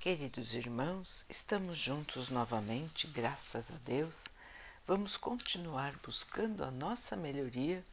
Queridos 0.00 0.54
irmãos, 0.54 1.26
estamos 1.28 1.76
juntos 1.76 2.30
novamente, 2.30 3.06
graças 3.06 3.70
a 3.70 3.74
Deus. 3.84 4.28
Vamos 4.86 5.18
continuar 5.18 5.94
buscando 6.02 6.64
a 6.64 6.70
nossa 6.70 7.14
melhoria, 7.14 7.84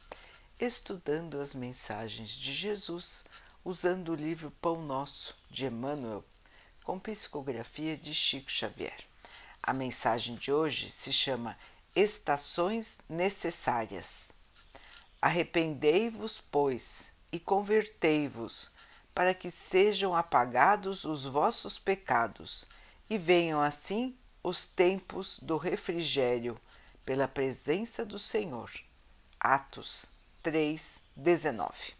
estudando 0.58 1.38
as 1.38 1.52
mensagens 1.52 2.30
de 2.30 2.54
Jesus, 2.54 3.26
usando 3.62 4.12
o 4.12 4.14
livro 4.14 4.50
Pão 4.52 4.80
Nosso 4.80 5.36
de 5.50 5.66
Emmanuel, 5.66 6.24
com 6.82 6.98
psicografia 6.98 7.94
de 7.94 8.14
Chico 8.14 8.50
Xavier. 8.50 9.04
A 9.62 9.74
mensagem 9.74 10.34
de 10.34 10.50
hoje 10.50 10.90
se 10.90 11.12
chama 11.12 11.58
Estações 11.94 13.00
Necessárias. 13.06 14.32
Arrependei-vos, 15.20 16.42
pois, 16.50 17.12
e 17.30 17.38
convertei-vos 17.38 18.72
para 19.18 19.34
que 19.34 19.50
sejam 19.50 20.14
apagados 20.14 21.04
os 21.04 21.24
vossos 21.24 21.76
pecados 21.76 22.68
e 23.10 23.18
venham 23.18 23.60
assim 23.60 24.16
os 24.44 24.68
tempos 24.68 25.40
do 25.40 25.56
refrigério 25.56 26.56
pela 27.04 27.26
presença 27.26 28.06
do 28.06 28.16
Senhor. 28.16 28.70
Atos 29.40 30.06
3, 30.40 31.00
19. 31.16 31.94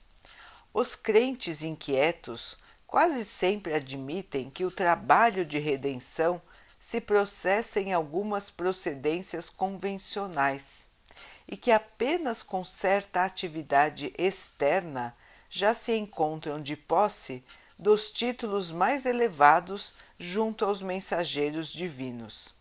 Os 0.73 0.95
crentes 0.95 1.65
inquietos 1.65 2.57
quase 2.87 3.25
sempre 3.25 3.75
admitem 3.75 4.49
que 4.49 4.65
o 4.65 4.71
trabalho 4.71 5.45
de 5.45 5.59
redenção 5.59 6.41
se 6.79 7.01
processa 7.01 7.81
em 7.81 7.93
algumas 7.93 8.49
procedências 8.49 9.51
convencionais 9.51 10.87
e 11.49 11.57
que 11.57 11.73
apenas 11.73 12.45
com 12.45 12.65
certa 12.65 13.25
atividade 13.25 14.15
externa 14.17 15.17
já 15.49 15.73
se 15.73 15.93
encontram 15.93 16.61
de 16.61 16.77
posse 16.77 17.45
dos 17.79 18.11
títulos 18.11 18.71
mais 18.71 19.07
elevados 19.07 19.95
junto 20.19 20.65
aos 20.65 20.83
mensageiros 20.83 21.73
divinos. 21.73 22.55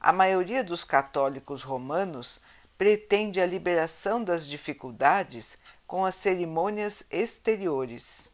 A 0.00 0.12
maioria 0.12 0.62
dos 0.62 0.84
católicos 0.84 1.62
romanos 1.62 2.40
pretende 2.76 3.40
a 3.40 3.46
liberação 3.46 4.22
das 4.22 4.48
dificuldades 4.48 5.58
com 5.86 6.04
as 6.04 6.14
cerimônias 6.14 7.02
exteriores. 7.10 8.32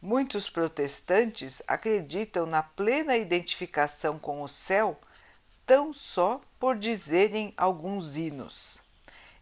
Muitos 0.00 0.48
protestantes 0.50 1.62
acreditam 1.66 2.46
na 2.46 2.62
plena 2.62 3.16
identificação 3.16 4.18
com 4.18 4.42
o 4.42 4.48
céu 4.48 4.98
tão 5.64 5.92
só 5.92 6.40
por 6.60 6.76
dizerem 6.76 7.52
alguns 7.56 8.16
hinos, 8.16 8.82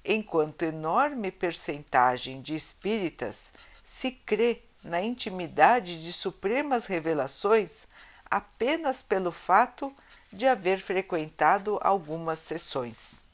enquanto 0.05 0.62
enorme 0.62 1.30
percentagem 1.30 2.40
de 2.40 2.55
espíritas 2.55 3.52
se 3.84 4.10
crê 4.10 4.62
na 4.82 5.02
intimidade 5.02 6.02
de 6.02 6.12
supremas 6.12 6.86
revelações 6.86 7.86
apenas 8.28 9.02
pelo 9.02 9.30
fato 9.30 9.94
de 10.32 10.46
haver 10.46 10.80
frequentado 10.80 11.78
algumas 11.82 12.40
sessões. 12.40 13.24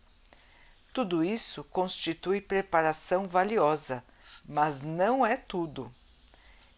Tudo 0.93 1.25
isso 1.25 1.65
constitui 1.65 2.41
preparação 2.41 3.25
valiosa, 3.25 4.05
mas 4.47 4.83
não 4.83 5.25
é 5.25 5.37
tudo. 5.37 5.91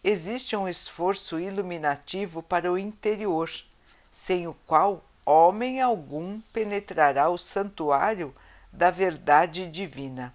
Existe 0.03 0.55
um 0.55 0.67
esforço 0.67 1.39
iluminativo 1.39 2.43
para 2.43 2.71
o 2.71 2.77
interior, 2.77 3.49
sem 4.11 4.47
o 4.47 4.53
qual 4.67 5.03
homem 5.25 5.81
algum 5.81 6.39
penetrará 6.53 7.29
o 7.29 7.37
santuário 7.37 8.35
da 8.71 8.91
verdade 8.91 9.67
divina. 9.67 10.33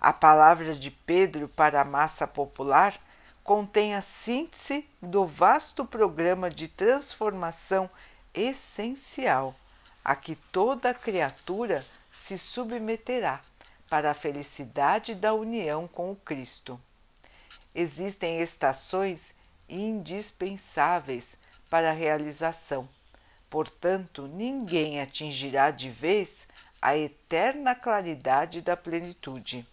A 0.00 0.12
palavra 0.12 0.74
de 0.76 0.92
Pedro 0.92 1.48
para 1.48 1.80
a 1.80 1.84
massa 1.84 2.26
popular 2.26 2.94
contém 3.42 3.94
a 3.94 4.00
síntese 4.00 4.88
do 5.02 5.26
vasto 5.26 5.84
programa 5.84 6.48
de 6.48 6.68
transformação 6.68 7.90
essencial 8.32 9.56
a 10.04 10.14
que 10.14 10.36
toda 10.36 10.94
criatura 10.94 11.84
se 12.12 12.38
submeterá 12.38 13.40
para 13.90 14.10
a 14.12 14.14
felicidade 14.14 15.14
da 15.14 15.34
união 15.34 15.88
com 15.88 16.12
o 16.12 16.16
Cristo. 16.16 16.80
Existem 17.74 18.40
estações 18.40 19.34
indispensáveis 19.68 21.36
para 21.68 21.90
a 21.90 21.94
realização. 21.94 22.88
Portanto, 23.50 24.28
ninguém 24.28 25.00
atingirá 25.00 25.70
de 25.70 25.90
vez 25.90 26.46
a 26.80 26.96
eterna 26.96 27.74
claridade 27.74 28.60
da 28.60 28.76
plenitude. 28.76 29.66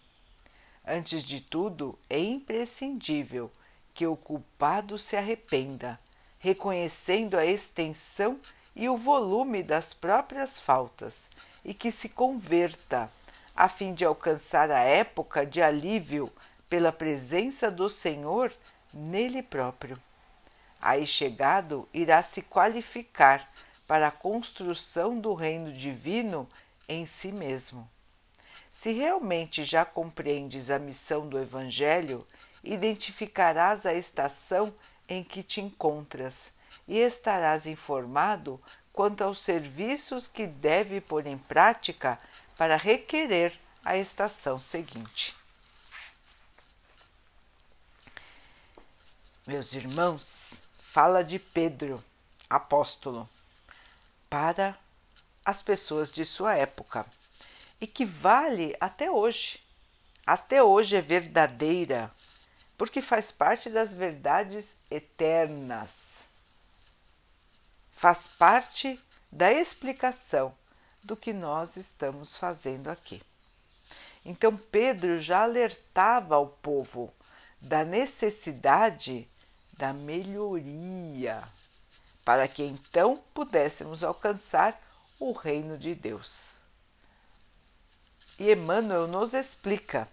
Antes 0.86 1.24
de 1.24 1.40
tudo, 1.40 1.98
é 2.08 2.20
imprescindível 2.20 3.50
que 3.92 4.06
o 4.06 4.16
culpado 4.16 4.96
se 4.96 5.16
arrependa, 5.16 5.98
reconhecendo 6.38 7.36
a 7.36 7.44
extensão 7.44 8.38
e 8.74 8.88
o 8.88 8.96
volume 8.96 9.64
das 9.64 9.92
próprias 9.92 10.60
faltas, 10.60 11.28
e 11.64 11.74
que 11.74 11.90
se 11.90 12.08
converta, 12.08 13.10
a 13.54 13.68
fim 13.68 13.94
de 13.94 14.04
alcançar 14.04 14.70
a 14.70 14.80
época 14.80 15.44
de 15.44 15.60
alívio 15.60 16.30
pela 16.68 16.92
presença 16.92 17.68
do 17.70 17.88
Senhor 17.88 18.52
nele 18.92 19.42
próprio. 19.42 19.98
Aí 20.80 21.06
chegado, 21.06 21.88
irá 21.92 22.22
se 22.22 22.42
qualificar 22.42 23.50
para 23.88 24.08
a 24.08 24.12
construção 24.12 25.18
do 25.18 25.34
reino 25.34 25.72
divino 25.72 26.48
em 26.88 27.06
si 27.06 27.32
mesmo. 27.32 27.88
Se 28.78 28.92
realmente 28.92 29.64
já 29.64 29.86
compreendes 29.86 30.70
a 30.70 30.78
missão 30.78 31.26
do 31.26 31.38
Evangelho, 31.38 32.26
identificarás 32.62 33.86
a 33.86 33.94
estação 33.94 34.72
em 35.08 35.24
que 35.24 35.42
te 35.42 35.62
encontras 35.62 36.52
e 36.86 36.98
estarás 36.98 37.66
informado 37.66 38.62
quanto 38.92 39.24
aos 39.24 39.40
serviços 39.40 40.26
que 40.26 40.46
deve 40.46 41.00
pôr 41.00 41.26
em 41.26 41.38
prática 41.38 42.20
para 42.58 42.76
requerer 42.76 43.58
a 43.82 43.96
estação 43.96 44.60
seguinte. 44.60 45.34
Meus 49.46 49.72
irmãos, 49.72 50.64
fala 50.78 51.24
de 51.24 51.38
Pedro, 51.38 52.04
apóstolo, 52.48 53.26
para 54.28 54.78
as 55.46 55.62
pessoas 55.62 56.12
de 56.12 56.26
sua 56.26 56.54
época 56.56 57.06
e 57.80 57.86
que 57.86 58.04
vale 58.04 58.76
até 58.80 59.10
hoje. 59.10 59.60
Até 60.26 60.62
hoje 60.62 60.96
é 60.96 61.00
verdadeira, 61.00 62.10
porque 62.76 63.00
faz 63.00 63.30
parte 63.30 63.70
das 63.70 63.94
verdades 63.94 64.76
eternas. 64.90 66.28
Faz 67.92 68.26
parte 68.26 69.00
da 69.30 69.52
explicação 69.52 70.54
do 71.02 71.16
que 71.16 71.32
nós 71.32 71.76
estamos 71.76 72.36
fazendo 72.36 72.88
aqui. 72.88 73.22
Então, 74.24 74.56
Pedro 74.56 75.20
já 75.20 75.44
alertava 75.44 76.34
ao 76.34 76.48
povo 76.48 77.14
da 77.60 77.84
necessidade 77.84 79.28
da 79.74 79.92
melhoria, 79.92 81.42
para 82.24 82.48
que 82.48 82.64
então 82.64 83.22
pudéssemos 83.32 84.02
alcançar 84.02 84.80
o 85.20 85.32
reino 85.32 85.78
de 85.78 85.94
Deus. 85.94 86.65
E 88.38 88.52
Emmanuel 88.52 89.06
nos 89.06 89.32
explica 89.32 90.06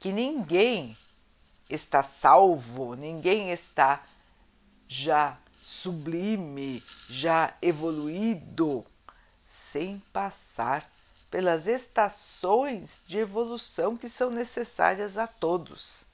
que 0.00 0.10
ninguém 0.10 0.96
está 1.70 2.02
salvo, 2.02 2.94
ninguém 2.94 3.50
está 3.50 4.04
já 4.88 5.38
sublime, 5.62 6.82
já 7.08 7.54
evoluído, 7.62 8.84
sem 9.44 10.00
passar 10.12 10.90
pelas 11.30 11.68
estações 11.68 13.02
de 13.06 13.18
evolução 13.18 13.96
que 13.96 14.08
são 14.08 14.30
necessárias 14.30 15.16
a 15.16 15.28
todos. 15.28 16.06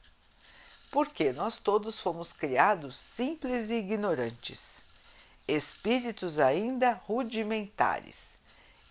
Porque 0.90 1.32
nós 1.32 1.58
todos 1.58 1.98
fomos 2.00 2.34
criados 2.34 2.96
simples 2.96 3.70
e 3.70 3.76
ignorantes, 3.76 4.84
espíritos 5.48 6.38
ainda 6.38 6.92
rudimentares 6.92 8.41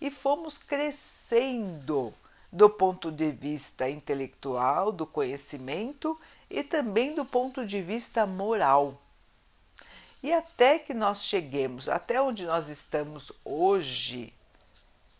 e 0.02 0.10
fomos 0.10 0.58
crescendo 0.58 2.12
do 2.50 2.68
ponto 2.68 3.12
de 3.12 3.30
vista 3.30 3.88
intelectual, 3.88 4.90
do 4.90 5.06
conhecimento 5.06 6.20
e 6.50 6.64
também 6.64 7.14
do 7.14 7.24
ponto 7.24 7.64
de 7.64 7.80
vista 7.80 8.26
moral. 8.26 9.00
E 10.20 10.32
até 10.32 10.80
que 10.80 10.92
nós 10.92 11.24
cheguemos 11.24 11.88
até 11.88 12.20
onde 12.20 12.44
nós 12.44 12.66
estamos 12.66 13.30
hoje, 13.44 14.34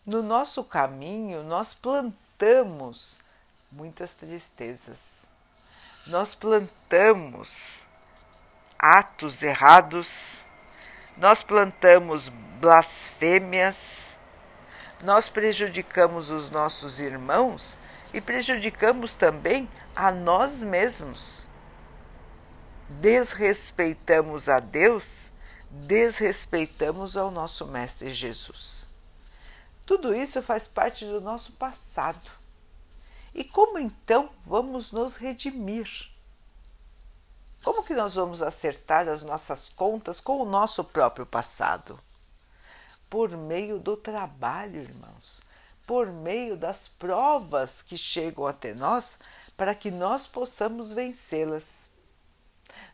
no 0.04 0.20
nosso 0.20 0.64
caminho 0.64 1.44
nós 1.44 1.72
plantamos 1.72 3.20
muitas 3.70 4.14
tristezas. 4.14 5.30
Nós 6.08 6.34
plantamos 6.34 7.86
atos 8.76 9.44
errados, 9.44 10.44
nós 11.16 11.40
plantamos 11.40 12.28
blasfêmias, 12.28 14.16
nós 15.02 15.28
prejudicamos 15.28 16.30
os 16.30 16.48
nossos 16.48 17.00
irmãos 17.00 17.76
e 18.14 18.20
prejudicamos 18.20 19.14
também 19.14 19.68
a 19.94 20.12
nós 20.12 20.62
mesmos. 20.62 21.50
desrespeitamos 22.88 24.50
a 24.50 24.60
Deus, 24.60 25.32
desrespeitamos 25.70 27.16
ao 27.16 27.30
nosso 27.30 27.66
Mestre 27.66 28.10
Jesus. 28.12 28.88
Tudo 29.86 30.14
isso 30.14 30.42
faz 30.42 30.66
parte 30.66 31.06
do 31.06 31.20
nosso 31.20 31.52
passado. 31.52 32.30
E 33.34 33.42
como 33.42 33.78
então 33.78 34.28
vamos 34.44 34.92
nos 34.92 35.16
redimir? 35.16 35.88
Como 37.64 37.82
que 37.82 37.94
nós 37.94 38.14
vamos 38.14 38.42
acertar 38.42 39.08
as 39.08 39.22
nossas 39.22 39.70
contas 39.70 40.20
com 40.20 40.42
o 40.42 40.44
nosso 40.44 40.84
próprio 40.84 41.24
passado? 41.24 41.98
Por 43.12 43.36
meio 43.36 43.78
do 43.78 43.94
trabalho, 43.94 44.80
irmãos, 44.80 45.42
por 45.86 46.06
meio 46.06 46.56
das 46.56 46.88
provas 46.88 47.82
que 47.82 47.94
chegam 47.94 48.46
até 48.46 48.72
nós 48.72 49.18
para 49.54 49.74
que 49.74 49.90
nós 49.90 50.26
possamos 50.26 50.92
vencê-las. 50.92 51.90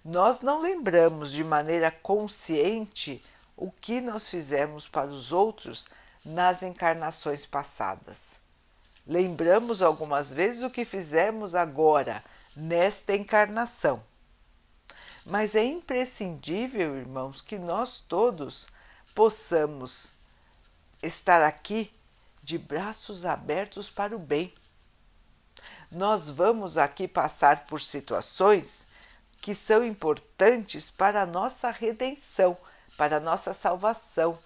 Nós 0.04 0.40
não 0.40 0.60
lembramos 0.60 1.30
de 1.30 1.44
maneira 1.44 1.92
consciente 1.92 3.24
o 3.56 3.70
que 3.70 4.00
nós 4.00 4.28
fizemos 4.28 4.88
para 4.88 5.06
os 5.06 5.30
outros 5.30 5.86
nas 6.24 6.64
encarnações 6.64 7.46
passadas. 7.46 8.40
Lembramos 9.06 9.82
algumas 9.82 10.32
vezes 10.32 10.64
o 10.64 10.70
que 10.70 10.84
fizemos 10.84 11.54
agora, 11.54 12.24
nesta 12.56 13.14
encarnação. 13.14 14.02
Mas 15.24 15.54
é 15.54 15.64
imprescindível, 15.64 16.98
irmãos, 16.98 17.40
que 17.40 17.56
nós 17.56 18.00
todos 18.00 18.66
possamos 19.18 20.14
estar 21.02 21.42
aqui 21.42 21.92
de 22.40 22.56
braços 22.56 23.24
abertos 23.24 23.90
para 23.90 24.14
o 24.14 24.18
bem. 24.18 24.54
Nós 25.90 26.30
vamos 26.30 26.78
aqui 26.78 27.08
passar 27.08 27.66
por 27.66 27.80
situações 27.80 28.86
que 29.40 29.56
são 29.56 29.84
importantes 29.84 30.88
para 30.88 31.22
a 31.22 31.26
nossa 31.26 31.68
redenção, 31.68 32.56
para 32.96 33.16
a 33.16 33.20
nossa 33.20 33.52
salvação, 33.52 34.38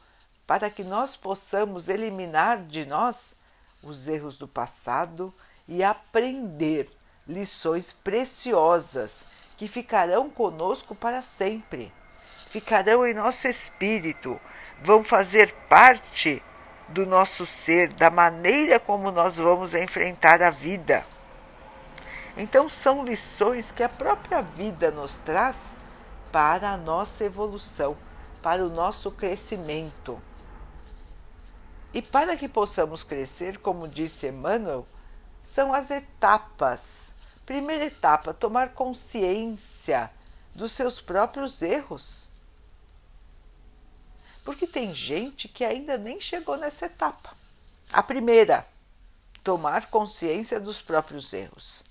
para 0.47 0.71
que 0.71 0.83
nós 0.83 1.17
possamos 1.17 1.91
eliminar 1.91 2.65
de 2.65 2.87
nós 2.87 3.37
os 3.83 4.09
erros 4.09 4.39
do 4.39 4.49
passado 4.49 5.35
e 5.69 5.85
aprender 5.85 6.91
lições 7.29 7.93
preciosas 7.93 9.27
que 9.59 9.69
ficarão 9.69 10.31
conosco 10.31 10.95
para 10.95 11.21
sempre, 11.21 11.93
ficarão 12.47 13.07
em 13.07 13.13
nosso 13.13 13.47
espírito, 13.47 14.41
vão 14.85 15.03
fazer 15.03 15.53
parte 15.69 16.43
do 16.89 17.07
nosso 17.07 17.47
ser, 17.47 17.93
da 17.93 18.11
maneira 18.11 18.79
como 18.79 19.11
nós 19.11 19.39
vamos 19.39 19.75
enfrentar 19.75 20.43
a 20.43 20.51
vida. 20.51 21.05
Então, 22.37 22.69
são 22.69 23.05
lições 23.05 23.71
que 23.71 23.83
a 23.83 23.89
própria 23.89 24.43
vida 24.43 24.91
nos 24.91 25.19
traz 25.19 25.77
para 26.31 26.71
a 26.71 26.77
nossa 26.77 27.25
evolução, 27.25 27.97
para 28.43 28.65
o 28.65 28.71
nosso 28.71 29.11
crescimento. 29.11 30.21
E 31.95 32.01
para 32.01 32.37
que 32.37 32.49
possamos 32.49 33.05
crescer, 33.05 33.59
como 33.59 33.87
disse 33.87 34.29
Emmanuel, 34.29 34.87
são 35.43 35.75
as 35.75 35.91
etapas 35.91 37.13
Primeira 37.45 37.85
etapa: 37.85 38.33
tomar 38.33 38.71
consciência 38.71 40.11
dos 40.55 40.73
seus 40.73 41.01
próprios 41.01 41.61
erros. 41.61 42.31
Porque 44.45 44.67
tem 44.67 44.95
gente 44.95 45.49
que 45.49 45.65
ainda 45.65 45.97
nem 45.97 46.21
chegou 46.21 46.57
nessa 46.57 46.87
etapa. 46.87 47.37
A 47.93 48.03
primeira, 48.03 48.67
tomar 49.45 49.91
consciência 49.91 50.59
dos 50.61 50.81
próprios 50.81 51.33
erros. 51.33 51.85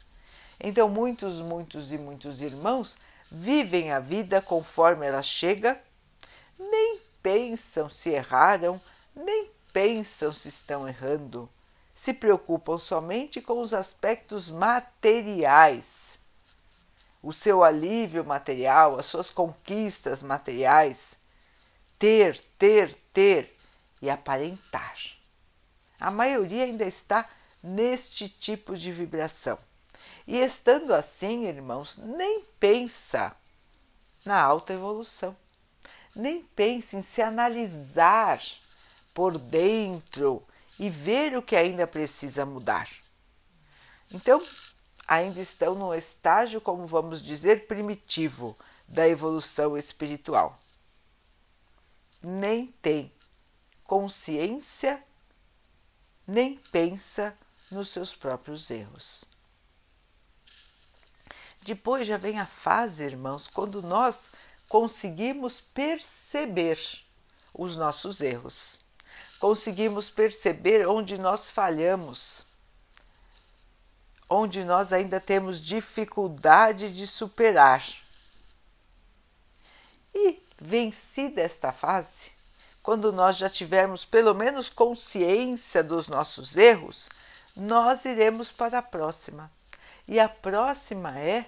Então, 0.60 0.90
muitos, 0.90 1.42
muitos 1.42 1.94
e 1.94 1.98
muitos 1.98 2.42
irmãos 2.42 2.98
vivem 3.32 3.92
a 3.92 4.00
vida 4.00 4.42
conforme 4.42 5.06
ela 5.06 5.22
chega, 5.22 5.82
nem 6.60 7.00
pensam 7.24 7.90
se 7.90 8.10
erraram, 8.10 8.80
nem 9.16 9.50
pensam 9.72 10.34
se 10.34 10.50
estão 10.50 10.88
errando 10.88 11.50
se 12.02 12.16
preocupam 12.16 12.80
somente 12.80 13.40
com 13.40 13.60
os 13.60 13.76
aspectos 13.76 14.50
materiais, 14.50 16.18
o 17.22 17.32
seu 17.32 17.64
alívio 17.64 18.26
material, 18.26 18.98
as 18.98 19.06
suas 19.06 19.30
conquistas 19.30 20.24
materiais, 20.24 21.20
ter, 22.02 22.40
ter, 22.58 22.92
ter 23.14 23.56
e 24.02 24.10
aparentar. 24.10 24.98
A 26.00 26.10
maioria 26.10 26.64
ainda 26.64 26.84
está 26.84 27.30
neste 27.62 28.28
tipo 28.28 28.76
de 28.76 28.92
vibração. 28.92 29.56
E 30.26 30.40
estando 30.40 30.96
assim, 30.96 31.46
irmãos, 31.46 31.98
nem 31.98 32.44
pensa 32.60 33.36
na 34.26 34.42
alta 34.42 34.74
evolução, 34.74 35.38
nem 36.16 36.42
pensa 36.42 36.98
em 36.98 37.02
se 37.02 37.22
analisar 37.22 38.42
por 39.14 39.38
dentro 39.38 40.44
e 40.80 40.90
ver 40.90 41.38
o 41.38 41.42
que 41.44 41.56
ainda 41.56 41.86
precisa 41.86 42.48
mudar. 42.48 42.90
Então, 44.10 44.44
ainda 45.08 45.40
estão 45.40 45.76
no 45.76 45.94
estágio, 45.94 46.60
como 46.60 46.84
vamos 46.88 47.22
dizer, 47.22 47.68
primitivo 47.68 48.58
da 48.88 49.08
evolução 49.08 49.78
espiritual. 49.78 50.61
Nem 52.22 52.68
tem 52.82 53.12
consciência, 53.84 55.04
nem 56.28 56.58
pensa 56.72 57.36
nos 57.70 57.90
seus 57.90 58.14
próprios 58.16 58.70
erros. 58.70 59.26
Depois 61.64 62.08
já 62.08 62.18
vem 62.18 62.40
a 62.40 62.46
fase, 62.46 63.04
irmãos, 63.04 63.48
quando 63.48 63.82
nós 63.82 64.32
conseguimos 64.68 65.62
perceber 65.62 66.80
os 67.54 67.76
nossos 67.76 68.22
erros 68.22 68.82
conseguimos 69.42 70.08
perceber 70.08 70.88
onde 70.88 71.18
nós 71.18 71.50
falhamos, 71.50 72.46
onde 74.30 74.64
nós 74.64 74.94
ainda 74.94 75.20
temos 75.20 75.60
dificuldade 75.60 76.94
de 76.94 77.08
superar. 77.08 77.84
E 80.14 80.41
vencida 80.62 81.42
esta 81.42 81.72
fase, 81.72 82.32
quando 82.84 83.12
nós 83.12 83.38
já 83.38 83.50
tivermos 83.50 84.06
pelo 84.06 84.36
menos 84.36 84.70
consciência 84.70 85.84
dos 85.84 86.08
nossos 86.08 86.56
erros, 86.56 87.10
nós 87.56 88.06
iremos 88.06 88.52
para 88.52 88.78
a 88.78 88.82
próxima. 88.84 89.52
E 90.08 90.20
a 90.20 90.30
próxima 90.30 91.18
é 91.20 91.46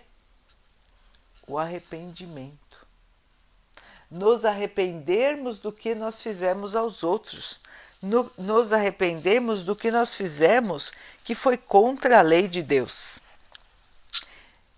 o 1.47 1.59
arrependimento. 1.59 2.87
Nos 4.09 4.45
arrependermos 4.45 5.59
do 5.59 5.71
que 5.71 5.93
nós 5.93 6.21
fizemos 6.21 6.75
aos 6.75 7.03
outros, 7.03 7.59
no, 8.01 8.31
nos 8.37 8.73
arrependemos 8.73 9.63
do 9.63 9.75
que 9.75 9.91
nós 9.91 10.15
fizemos 10.15 10.91
que 11.23 11.35
foi 11.35 11.57
contra 11.57 12.19
a 12.19 12.21
lei 12.21 12.47
de 12.47 12.61
Deus. 12.61 13.19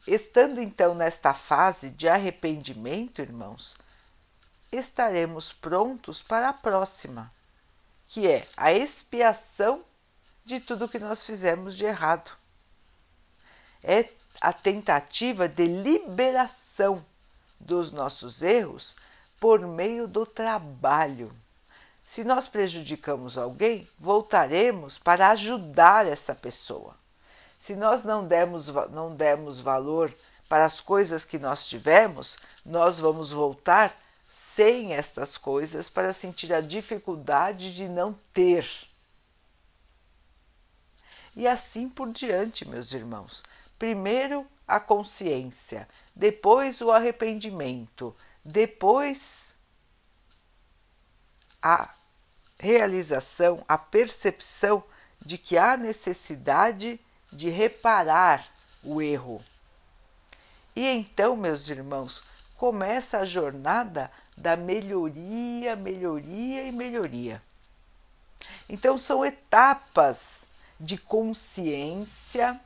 Estando 0.08 0.62
então 0.62 0.94
nesta 0.94 1.34
fase 1.34 1.90
de 1.90 2.08
arrependimento, 2.08 3.22
irmãos, 3.22 3.76
estaremos 4.76 5.52
prontos 5.54 6.22
para 6.22 6.50
a 6.50 6.54
próxima, 6.54 7.32
que 8.08 8.28
é 8.28 8.48
a 8.56 8.72
expiação 8.72 9.84
de 10.44 10.60
tudo 10.60 10.90
que 10.90 11.00
nós 11.00 11.26
fizemos 11.26 11.76
de 11.76 11.86
errado. 11.86 12.32
É 13.84 14.10
a 14.42 14.54
tentativa 14.54 15.48
de 15.48 15.66
liberação 15.66 17.06
dos 17.60 17.92
nossos 17.92 18.42
erros 18.42 18.96
por 19.40 19.62
meio 19.62 20.08
do 20.08 20.26
trabalho 20.26 21.32
se 22.06 22.24
nós 22.24 22.48
prejudicamos 22.48 23.38
alguém, 23.38 23.88
voltaremos 23.98 24.98
para 24.98 25.32
ajudar 25.32 26.06
essa 26.06 26.36
pessoa. 26.36 26.96
Se 27.58 27.76
nós 27.76 28.04
não 28.04 28.26
demos, 28.26 28.68
não 28.92 29.16
demos 29.16 29.60
valor 29.60 30.14
para 30.48 30.66
as 30.66 30.80
coisas 30.80 31.26
que 31.26 31.40
nós 31.40 31.68
tivemos, 31.68 32.38
nós 32.64 33.00
vamos 33.00 33.32
voltar 33.32 33.98
sem 34.36 34.94
essas 34.94 35.38
coisas 35.38 35.88
para 35.88 36.12
sentir 36.12 36.54
a 36.54 36.60
dificuldade 36.60 37.74
de 37.74 37.88
não 37.88 38.14
ter. 38.34 38.68
E 41.34 41.48
assim 41.48 41.88
por 41.88 42.12
diante, 42.12 42.68
meus 42.68 42.92
irmãos. 42.92 43.46
Primeiro 43.80 44.46
a 44.68 44.78
consciência, 44.78 45.88
depois 46.14 46.82
o 46.82 46.92
arrependimento, 46.92 48.14
depois 48.44 49.56
a 51.62 51.94
realização, 52.60 53.64
a 53.70 53.78
percepção 53.78 54.84
de 55.26 55.38
que 55.38 55.58
há 55.58 55.78
necessidade 55.78 57.00
de 57.32 57.50
reparar 57.50 58.46
o 58.84 59.02
erro. 59.02 59.42
E 60.76 60.86
então, 60.86 61.38
meus 61.38 61.70
irmãos, 61.70 62.24
começa 62.58 63.20
a 63.20 63.26
jornada 63.26 64.12
da 64.36 64.56
melhoria, 64.56 65.76
melhoria 65.76 66.64
e 66.64 66.72
melhoria. 66.72 67.42
Então, 68.68 68.98
são 68.98 69.26
etapas 69.26 70.48
de 70.80 70.98
consciência, 70.98 72.60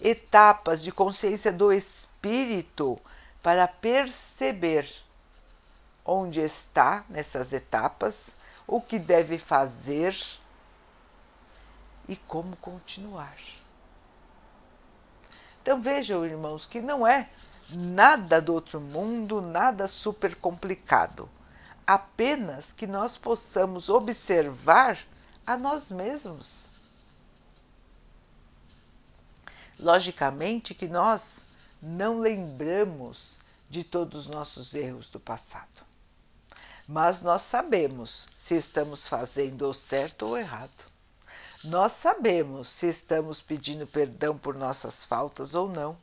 etapas 0.00 0.82
de 0.82 0.92
consciência 0.92 1.52
do 1.52 1.72
espírito 1.72 3.00
para 3.42 3.66
perceber 3.66 4.88
onde 6.04 6.40
está 6.40 7.04
nessas 7.08 7.52
etapas, 7.52 8.34
o 8.66 8.80
que 8.80 8.98
deve 8.98 9.38
fazer 9.38 10.16
e 12.08 12.16
como 12.16 12.56
continuar. 12.56 13.36
Então 15.62 15.80
vejam, 15.80 16.24
irmãos, 16.24 16.66
que 16.66 16.80
não 16.80 17.06
é 17.06 17.28
nada 17.72 18.40
do 18.40 18.52
outro 18.52 18.80
mundo, 18.80 19.40
nada 19.40 19.86
super 19.88 20.34
complicado. 20.34 21.28
Apenas 21.86 22.72
que 22.72 22.86
nós 22.86 23.16
possamos 23.16 23.88
observar 23.88 24.98
a 25.46 25.56
nós 25.56 25.90
mesmos. 25.90 26.70
Logicamente 29.78 30.74
que 30.74 30.86
nós 30.86 31.46
não 31.82 32.20
lembramos 32.20 33.38
de 33.68 33.82
todos 33.82 34.22
os 34.22 34.26
nossos 34.26 34.74
erros 34.74 35.08
do 35.08 35.18
passado, 35.18 35.84
mas 36.86 37.22
nós 37.22 37.42
sabemos 37.42 38.28
se 38.36 38.56
estamos 38.56 39.08
fazendo 39.08 39.68
o 39.68 39.72
certo 39.72 40.26
ou 40.26 40.36
errado. 40.36 40.90
Nós 41.62 41.92
sabemos 41.92 42.68
se 42.68 42.88
estamos 42.88 43.40
pedindo 43.40 43.86
perdão 43.86 44.36
por 44.36 44.54
nossas 44.54 45.04
faltas 45.04 45.54
ou 45.54 45.68
não, 45.68 45.96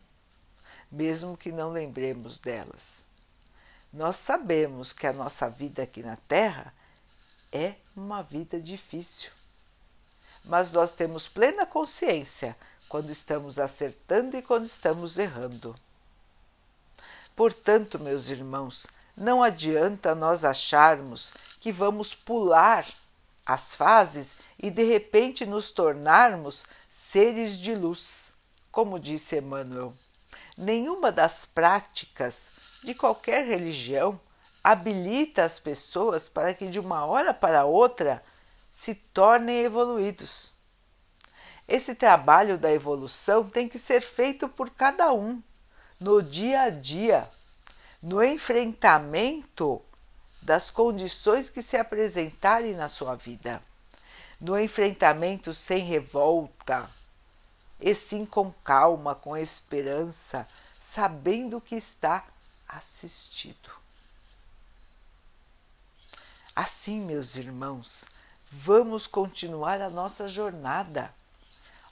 mesmo 0.92 1.38
que 1.38 1.52
não 1.52 1.72
lembremos 1.72 2.40
delas. 2.40 3.06
Nós 3.92 4.16
sabemos 4.18 4.94
que 4.94 5.08
a 5.08 5.14
nossa 5.14 5.50
vida 5.50 5.84
aqui 5.84 6.04
na 6.04 6.16
Terra 6.16 6.74
é 7.52 7.76
uma 7.96 8.22
vida 8.22 8.62
difícil, 8.62 9.32
mas 10.44 10.72
nós 10.74 10.92
temos 10.92 11.28
plena 11.28 11.66
consciência 11.66 12.56
quando 12.88 13.10
estamos 13.10 13.60
acertando 13.60 14.38
e 14.38 14.42
quando 14.42 14.66
estamos 14.66 15.18
errando. 15.18 15.76
Portanto, 17.36 18.00
meus 18.00 18.30
irmãos, 18.30 18.88
não 19.16 19.42
adianta 19.42 20.16
nós 20.16 20.44
acharmos 20.44 21.34
que 21.60 21.72
vamos 21.72 22.14
pular 22.14 22.86
as 23.46 23.76
fases 23.76 24.36
e 24.60 24.70
de 24.70 24.84
repente 24.84 25.46
nos 25.46 25.72
tornarmos 25.72 26.66
seres 26.90 27.58
de 27.58 27.74
luz, 27.74 28.34
como 28.72 29.00
disse 29.00 29.38
Emmanuel. 29.38 29.94
Nenhuma 30.58 31.12
das 31.12 31.46
práticas 31.46 32.50
de 32.84 32.96
qualquer 32.96 33.46
religião 33.46 34.20
habilita 34.64 35.44
as 35.44 35.60
pessoas 35.60 36.28
para 36.28 36.54
que 36.54 36.68
de 36.68 36.80
uma 36.80 37.06
hora 37.06 37.34
para 37.34 37.66
outra 37.66 38.24
se 38.70 38.96
tornem 38.96 39.60
evoluídos. 39.64 40.56
Esse 41.68 41.96
trabalho 41.96 42.58
da 42.58 42.72
evolução 42.72 43.48
tem 43.50 43.70
que 43.70 43.78
ser 43.78 44.02
feito 44.02 44.50
por 44.50 44.70
cada 44.70 45.14
um, 45.14 45.42
no 46.00 46.24
dia 46.24 46.62
a 46.64 46.70
dia, 46.70 47.30
no 48.02 48.24
enfrentamento 48.24 49.82
das 50.42 50.72
condições 50.72 51.50
que 51.50 51.62
se 51.62 51.78
apresentarem 51.78 52.74
na 52.74 52.88
sua 52.88 53.16
vida, 53.16 53.62
no 54.40 54.58
enfrentamento 54.58 55.54
sem 55.54 55.84
revolta, 55.84 56.90
e 57.80 57.94
sim 57.94 58.26
com 58.26 58.52
calma, 58.64 59.16
com 59.16 59.36
esperança, 59.36 60.48
sabendo 60.80 61.62
que 61.62 61.76
está 61.76 62.24
assistido. 62.68 63.70
Assim, 66.56 67.00
meus 67.00 67.36
irmãos, 67.36 68.10
vamos 68.52 69.06
continuar 69.06 69.82
a 69.82 69.90
nossa 69.90 70.28
jornada. 70.28 71.14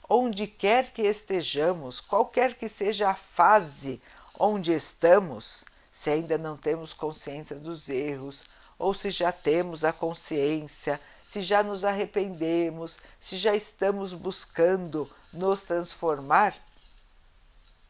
Onde 0.08 0.46
quer 0.46 0.92
que 0.92 1.02
estejamos, 1.02 2.00
qualquer 2.00 2.54
que 2.54 2.68
seja 2.68 3.10
a 3.10 3.14
fase 3.14 4.00
onde 4.38 4.72
estamos, 4.72 5.64
se 5.92 6.10
ainda 6.10 6.36
não 6.36 6.56
temos 6.56 6.92
consciência 6.92 7.56
dos 7.56 7.88
erros, 7.88 8.46
ou 8.78 8.92
se 8.92 9.10
já 9.10 9.32
temos 9.32 9.84
a 9.84 9.92
consciência, 9.92 11.00
se 11.26 11.42
já 11.42 11.60
nos 11.60 11.84
arrependemos, 11.84 12.98
se 13.18 13.36
já 13.36 13.52
estamos 13.52 14.14
buscando 14.14 15.10
nos 15.32 15.64
transformar, 15.64 16.54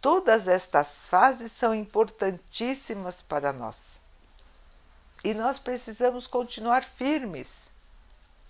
todas 0.00 0.48
estas 0.48 1.06
fases 1.10 1.52
são 1.52 1.74
importantíssimas 1.74 3.20
para 3.20 3.52
nós. 3.52 4.00
E 5.22 5.34
nós 5.34 5.58
precisamos 5.58 6.26
continuar 6.26 6.82
firmes, 6.82 7.72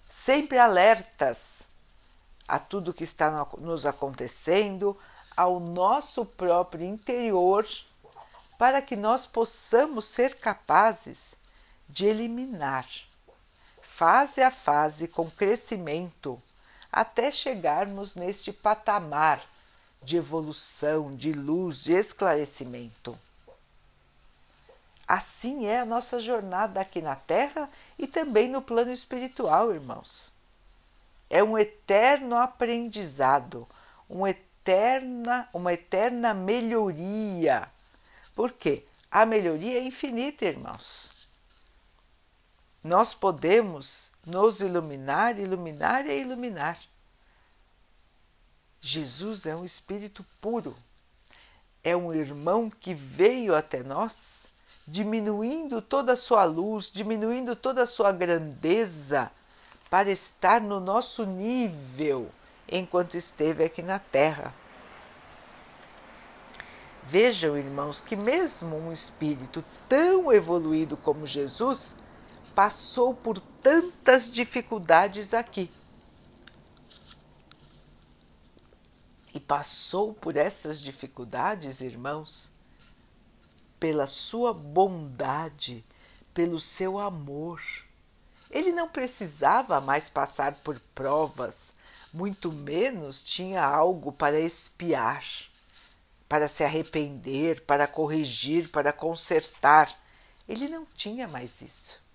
sempre 0.09 0.57
alertas 0.57 1.64
a 2.47 2.61
tudo 2.61 2.95
que 2.95 3.02
está 3.02 3.45
nos 3.59 3.87
acontecendo, 3.87 4.97
ao 5.37 5.59
nosso 5.59 6.25
próprio 6.25 6.87
interior 6.87 7.66
para 8.57 8.81
que 8.81 8.95
nós 8.95 9.26
possamos 9.26 10.05
ser 10.05 10.37
capazes 10.37 11.37
de 11.88 12.07
eliminar, 12.07 12.87
fase 13.97 14.43
a 14.43 14.50
fase, 14.50 15.09
com 15.09 15.31
crescimento, 15.31 16.41
até 16.93 17.31
chegarmos 17.31 18.15
neste 18.15 18.53
patamar 18.53 19.41
de 20.03 20.17
evolução, 20.17 21.15
de 21.15 21.33
luz, 21.33 21.81
de 21.81 21.93
esclarecimento. 21.93 23.19
Assim 25.09 25.67
é 25.67 25.81
a 25.81 25.87
nossa 25.87 26.19
jornada 26.19 26.81
aqui 26.81 27.00
na 27.00 27.17
Terra 27.17 27.71
e 27.99 28.07
também 28.07 28.49
no 28.49 28.61
plano 28.61 28.91
espiritual, 28.91 29.73
irmãos. 29.73 30.33
É 31.31 31.43
um 31.43 31.57
eterno 31.57 32.37
aprendizado, 32.37 33.67
um 34.11 34.26
eterna, 34.26 35.49
uma 35.53 35.73
eterna 35.73 36.35
melhoria 36.35 37.69
por 38.37 38.53
quê? 38.53 38.85
A 39.11 39.25
melhoria 39.25 39.79
é 39.79 39.83
infinita, 39.83 40.45
irmãos. 40.45 41.15
Nós 42.87 43.12
podemos 43.12 44.12
nos 44.25 44.61
iluminar, 44.61 45.40
iluminar 45.40 46.07
e 46.07 46.21
iluminar. 46.21 46.78
Jesus 48.81 49.45
é 49.45 49.57
um 49.57 49.64
espírito 49.64 50.25
puro. 50.40 50.76
É 51.83 51.97
um 51.97 52.14
irmão 52.14 52.71
que 52.71 52.95
veio 52.95 53.57
até 53.57 53.83
nós, 53.83 54.47
diminuindo 54.87 55.83
toda 55.83 56.12
a 56.12 56.16
sua 56.16 56.45
luz, 56.45 56.88
diminuindo 56.88 57.57
toda 57.57 57.83
a 57.83 57.87
sua 57.87 58.12
grandeza, 58.12 59.33
para 59.90 60.09
estar 60.09 60.61
no 60.61 60.78
nosso 60.78 61.26
nível 61.26 62.31
enquanto 62.71 63.16
esteve 63.16 63.64
aqui 63.64 63.83
na 63.83 63.99
Terra. 63.99 64.55
Vejam, 67.02 67.59
irmãos, 67.59 68.00
que 68.00 68.14
mesmo 68.14 68.76
um 68.76 68.93
espírito 68.93 69.64
tão 69.88 70.33
evoluído 70.33 70.97
como 70.97 71.26
Jesus 71.26 71.97
passou 72.57 73.15
por 73.15 73.39
tantas 73.39 74.31
dificuldades 74.31 75.35
aqui. 75.35 75.71
E 79.33 79.39
passou 79.39 80.15
por 80.15 80.37
essas 80.37 80.81
dificuldades, 80.81 81.83
irmãos, 81.83 82.51
pela 83.79 84.07
sua 84.07 84.55
bondade, 84.55 85.85
pelo 86.33 86.59
seu 86.59 86.99
amor. 86.99 87.63
Ele 88.51 88.73
não 88.73 88.89
precisava 88.89 89.81
mais 89.81 90.09
passar 90.09 90.55
por 90.65 90.81
provas, 90.95 91.75
muito 92.11 92.51
menos 92.51 93.23
tinha 93.23 93.63
algo 93.63 94.11
para 94.11 94.41
espiar 94.41 95.23
para 96.29 96.49
se 96.49 96.65
arrepender, 96.65 97.61
para 97.63 97.87
corrigir, 97.87 98.69
para 98.71 98.93
consertar. 98.93 99.97
Ele 100.49 100.69
não 100.69 100.85
tinha 100.85 101.29
mais 101.29 101.61
isso. 101.63 102.06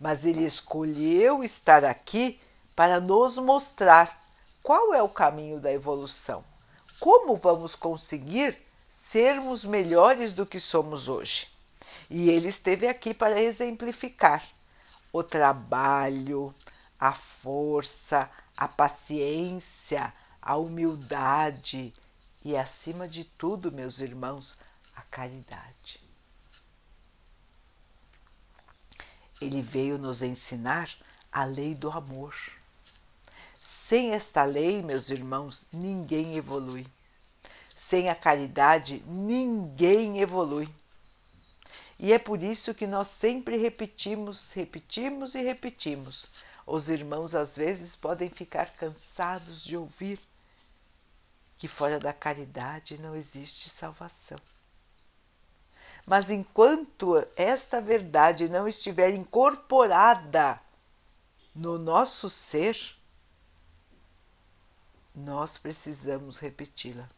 Mas 0.00 0.24
ele 0.24 0.44
escolheu 0.44 1.42
estar 1.42 1.84
aqui 1.84 2.40
para 2.74 3.00
nos 3.00 3.38
mostrar 3.38 4.22
qual 4.62 4.94
é 4.94 5.02
o 5.02 5.08
caminho 5.08 5.60
da 5.60 5.72
evolução. 5.72 6.44
Como 6.98 7.36
vamos 7.36 7.76
conseguir 7.76 8.56
sermos 8.88 9.64
melhores 9.64 10.32
do 10.32 10.46
que 10.46 10.58
somos 10.58 11.08
hoje? 11.08 11.48
E 12.08 12.30
ele 12.30 12.48
esteve 12.48 12.86
aqui 12.86 13.14
para 13.14 13.40
exemplificar 13.40 14.42
o 15.12 15.22
trabalho, 15.22 16.54
a 16.98 17.12
força, 17.12 18.28
a 18.56 18.66
paciência, 18.66 20.12
a 20.40 20.56
humildade, 20.56 21.94
e, 22.44 22.54
acima 22.56 23.08
de 23.08 23.24
tudo, 23.24 23.72
meus 23.72 24.00
irmãos, 24.00 24.58
a 24.94 25.00
caridade. 25.02 26.03
Ele 29.40 29.60
veio 29.60 29.98
nos 29.98 30.22
ensinar 30.22 30.90
a 31.30 31.44
lei 31.44 31.74
do 31.74 31.90
amor. 31.90 32.34
Sem 33.60 34.12
esta 34.12 34.44
lei, 34.44 34.82
meus 34.82 35.10
irmãos, 35.10 35.64
ninguém 35.72 36.36
evolui. 36.36 36.86
Sem 37.74 38.08
a 38.08 38.14
caridade, 38.14 39.02
ninguém 39.06 40.20
evolui. 40.20 40.68
E 41.98 42.12
é 42.12 42.18
por 42.18 42.42
isso 42.42 42.74
que 42.74 42.86
nós 42.86 43.08
sempre 43.08 43.56
repetimos, 43.56 44.52
repetimos 44.52 45.34
e 45.34 45.42
repetimos. 45.42 46.28
Os 46.66 46.88
irmãos 46.88 47.34
às 47.34 47.56
vezes 47.56 47.96
podem 47.96 48.30
ficar 48.30 48.70
cansados 48.70 49.64
de 49.64 49.76
ouvir 49.76 50.20
que 51.56 51.68
fora 51.68 51.98
da 51.98 52.12
caridade 52.12 53.00
não 53.00 53.14
existe 53.14 53.68
salvação. 53.68 54.38
Mas 56.06 56.30
enquanto 56.30 57.26
esta 57.34 57.80
verdade 57.80 58.48
não 58.48 58.68
estiver 58.68 59.14
incorporada 59.14 60.60
no 61.54 61.78
nosso 61.78 62.28
ser, 62.28 62.76
nós 65.14 65.56
precisamos 65.56 66.38
repeti-la. 66.38 67.08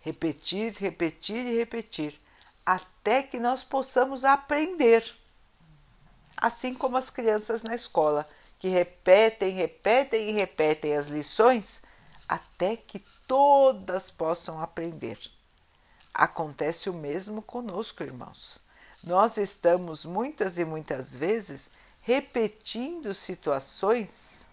Repetir, 0.00 0.72
repetir 0.78 1.44
e 1.46 1.56
repetir, 1.56 2.20
até 2.64 3.22
que 3.22 3.38
nós 3.38 3.64
possamos 3.64 4.24
aprender. 4.24 5.14
Assim 6.36 6.74
como 6.74 6.96
as 6.96 7.10
crianças 7.10 7.62
na 7.62 7.74
escola, 7.74 8.28
que 8.58 8.68
repetem, 8.68 9.50
repetem 9.50 10.30
e 10.30 10.32
repetem 10.32 10.96
as 10.96 11.08
lições 11.08 11.82
até 12.28 12.76
que 12.76 13.00
todas 13.26 14.10
possam 14.10 14.60
aprender. 14.60 15.18
Acontece 16.14 16.88
o 16.88 16.94
mesmo 16.94 17.42
conosco, 17.42 18.04
irmãos. 18.04 18.62
Nós 19.02 19.36
estamos 19.36 20.04
muitas 20.04 20.58
e 20.58 20.64
muitas 20.64 21.16
vezes 21.16 21.70
repetindo 22.00 23.12
situações, 23.12 24.46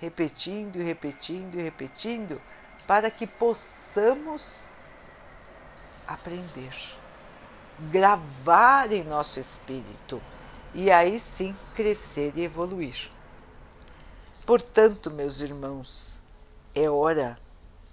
repetindo 0.00 0.78
repetindo 0.78 1.56
repetindo, 1.56 2.40
para 2.86 3.10
que 3.10 3.26
possamos 3.26 4.76
aprender, 6.06 6.74
gravar 7.90 8.92
em 8.92 9.04
nosso 9.04 9.38
espírito 9.38 10.22
e 10.74 10.90
aí 10.90 11.20
sim 11.20 11.54
crescer 11.74 12.32
e 12.36 12.44
evoluir. 12.44 13.10
Portanto, 14.46 15.10
meus 15.10 15.40
irmãos, 15.40 16.20
é 16.74 16.88
hora 16.88 17.38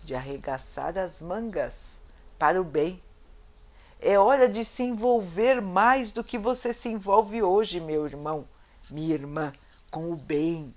de 0.09 0.15
arregaçar 0.15 0.97
as 0.97 1.21
mangas 1.21 1.99
para 2.39 2.59
o 2.59 2.63
bem. 2.63 2.99
É 3.99 4.17
hora 4.17 4.49
de 4.49 4.65
se 4.65 4.81
envolver 4.81 5.61
mais 5.61 6.09
do 6.09 6.23
que 6.23 6.35
você 6.35 6.73
se 6.73 6.89
envolve 6.89 7.43
hoje, 7.43 7.79
meu 7.79 8.07
irmão, 8.07 8.49
minha 8.89 9.13
irmã, 9.13 9.53
com 9.91 10.11
o 10.11 10.15
bem. 10.15 10.73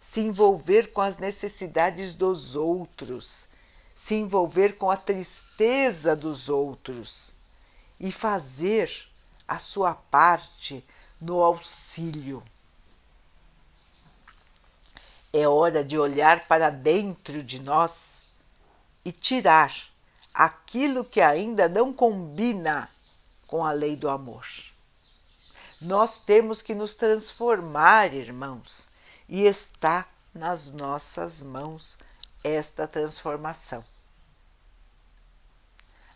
Se 0.00 0.20
envolver 0.22 0.92
com 0.92 1.02
as 1.02 1.18
necessidades 1.18 2.14
dos 2.14 2.56
outros, 2.56 3.50
se 3.94 4.14
envolver 4.14 4.78
com 4.78 4.90
a 4.90 4.96
tristeza 4.96 6.16
dos 6.16 6.48
outros 6.48 7.36
e 8.00 8.10
fazer 8.10 8.90
a 9.46 9.58
sua 9.58 9.92
parte 9.94 10.82
no 11.20 11.42
auxílio. 11.42 12.42
É 15.32 15.48
hora 15.48 15.82
de 15.82 15.98
olhar 15.98 16.46
para 16.46 16.68
dentro 16.68 17.42
de 17.42 17.62
nós 17.62 18.24
e 19.04 19.10
tirar 19.10 19.72
aquilo 20.32 21.04
que 21.04 21.20
ainda 21.20 21.68
não 21.68 21.92
combina 21.92 22.88
com 23.46 23.64
a 23.64 23.72
lei 23.72 23.96
do 23.96 24.08
amor. 24.08 24.46
Nós 25.80 26.20
temos 26.20 26.62
que 26.62 26.74
nos 26.74 26.94
transformar, 26.94 28.14
irmãos, 28.14 28.88
e 29.28 29.42
está 29.44 30.06
nas 30.34 30.70
nossas 30.70 31.42
mãos 31.42 31.98
esta 32.44 32.86
transformação. 32.86 33.84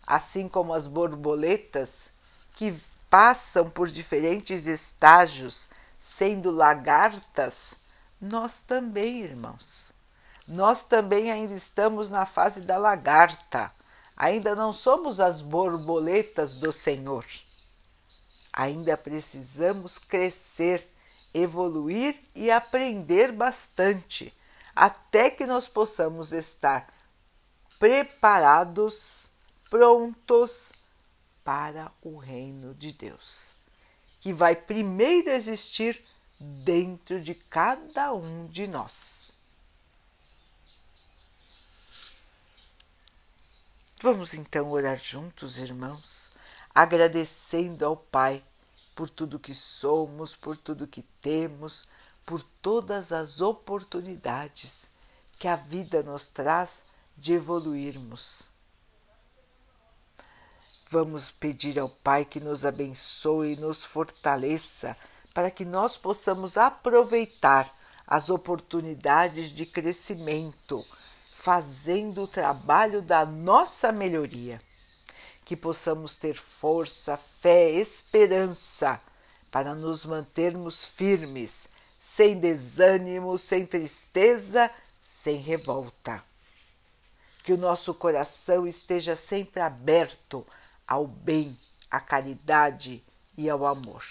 Assim 0.05 0.47
como 0.47 0.73
as 0.73 0.87
borboletas 0.87 2.11
que 2.53 2.79
passam 3.09 3.69
por 3.69 3.87
diferentes 3.87 4.67
estágios, 4.67 5.67
sendo 5.97 6.49
lagartas, 6.49 7.77
nós 8.19 8.61
também, 8.61 9.21
irmãos. 9.21 9.93
Nós 10.47 10.83
também 10.83 11.31
ainda 11.31 11.53
estamos 11.53 12.09
na 12.09 12.25
fase 12.25 12.61
da 12.61 12.77
lagarta. 12.77 13.71
Ainda 14.15 14.55
não 14.55 14.73
somos 14.73 15.19
as 15.19 15.41
borboletas 15.41 16.55
do 16.55 16.71
Senhor. 16.71 17.25
Ainda 18.51 18.97
precisamos 18.97 19.99
crescer, 19.99 20.89
evoluir 21.33 22.19
e 22.33 22.49
aprender 22.49 23.31
bastante, 23.31 24.33
até 24.75 25.29
que 25.29 25.45
nós 25.45 25.67
possamos 25.67 26.31
estar 26.31 26.91
preparados, 27.77 29.31
prontos 29.69 30.71
para 31.43 31.91
o 32.01 32.17
reino 32.17 32.73
de 32.73 32.93
Deus, 32.93 33.55
que 34.19 34.33
vai 34.33 34.55
primeiro 34.55 35.29
existir 35.29 36.03
dentro 36.39 37.21
de 37.21 37.33
cada 37.33 38.13
um 38.13 38.47
de 38.47 38.67
nós. 38.67 39.35
Vamos 44.01 44.33
então 44.35 44.69
orar 44.71 44.97
juntos, 44.97 45.59
irmãos, 45.59 46.31
agradecendo 46.73 47.85
ao 47.85 47.97
Pai 47.97 48.43
por 48.95 49.09
tudo 49.09 49.39
que 49.39 49.53
somos, 49.53 50.35
por 50.35 50.55
tudo 50.55 50.87
que 50.87 51.01
temos, 51.21 51.87
por 52.25 52.41
todas 52.61 53.11
as 53.11 53.41
oportunidades 53.41 54.91
que 55.39 55.47
a 55.47 55.55
vida 55.55 56.03
nos 56.03 56.29
traz 56.29 56.85
de 57.17 57.33
evoluirmos 57.33 58.51
Vamos 60.89 61.29
pedir 61.29 61.77
ao 61.77 61.89
Pai 61.89 62.23
que 62.23 62.39
nos 62.39 62.65
abençoe 62.65 63.53
e 63.53 63.55
nos 63.57 63.83
fortaleça 63.83 64.95
para 65.37 65.51
que 65.51 65.63
nós 65.63 65.95
possamos 65.95 66.57
aproveitar 66.57 67.71
as 68.07 68.31
oportunidades 68.31 69.51
de 69.51 69.67
crescimento, 69.67 70.83
fazendo 71.31 72.23
o 72.23 72.27
trabalho 72.27 73.03
da 73.03 73.23
nossa 73.23 73.91
melhoria. 73.91 74.59
Que 75.45 75.55
possamos 75.55 76.17
ter 76.17 76.33
força, 76.33 77.17
fé, 77.17 77.69
esperança 77.69 78.99
para 79.51 79.75
nos 79.75 80.05
mantermos 80.05 80.83
firmes, 80.83 81.69
sem 81.99 82.39
desânimo, 82.39 83.37
sem 83.37 83.63
tristeza, 83.63 84.71
sem 85.03 85.35
revolta. 85.35 86.23
Que 87.43 87.53
o 87.53 87.57
nosso 87.57 87.93
coração 87.93 88.65
esteja 88.65 89.15
sempre 89.15 89.61
aberto 89.61 90.43
ao 90.87 91.05
bem, 91.05 91.55
à 91.91 91.99
caridade 91.99 93.03
e 93.37 93.47
ao 93.47 93.67
amor. 93.67 94.03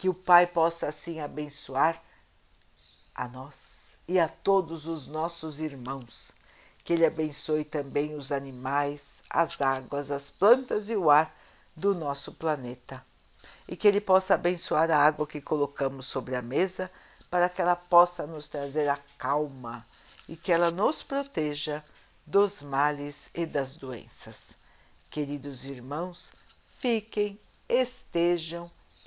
Que 0.00 0.08
o 0.08 0.14
Pai 0.14 0.46
possa 0.46 0.86
assim 0.86 1.20
abençoar 1.20 2.02
a 3.14 3.28
nós 3.28 3.98
e 4.08 4.18
a 4.18 4.30
todos 4.30 4.86
os 4.86 5.06
nossos 5.06 5.60
irmãos. 5.60 6.34
Que 6.82 6.94
Ele 6.94 7.04
abençoe 7.04 7.64
também 7.64 8.14
os 8.14 8.32
animais, 8.32 9.22
as 9.28 9.60
águas, 9.60 10.10
as 10.10 10.30
plantas 10.30 10.88
e 10.88 10.96
o 10.96 11.10
ar 11.10 11.38
do 11.76 11.94
nosso 11.94 12.32
planeta. 12.32 13.04
E 13.68 13.76
que 13.76 13.86
Ele 13.86 14.00
possa 14.00 14.36
abençoar 14.36 14.90
a 14.90 14.96
água 14.96 15.26
que 15.26 15.38
colocamos 15.38 16.06
sobre 16.06 16.34
a 16.34 16.40
mesa 16.40 16.90
para 17.30 17.50
que 17.50 17.60
ela 17.60 17.76
possa 17.76 18.26
nos 18.26 18.48
trazer 18.48 18.88
a 18.88 18.98
calma 19.18 19.86
e 20.26 20.34
que 20.34 20.50
ela 20.50 20.70
nos 20.70 21.02
proteja 21.02 21.84
dos 22.24 22.62
males 22.62 23.28
e 23.34 23.44
das 23.44 23.76
doenças. 23.76 24.56
Queridos 25.10 25.66
irmãos, 25.66 26.32
fiquem, 26.78 27.38
estejam 27.68 28.70